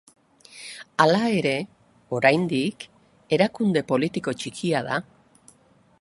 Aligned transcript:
Hala 1.03 1.19
ere, 1.41 1.51
oraindik, 2.19 2.87
erakunde 3.39 3.87
politiko 3.93 4.35
txikia 4.41 4.83
da. 4.89 5.01